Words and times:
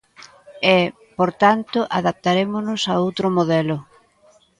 E, 0.75 0.77
por 1.17 1.29
tanto, 1.43 1.79
adaptarémonos 1.99 2.81
a 2.91 2.93
outro 3.05 3.25
modelo. 3.37 3.77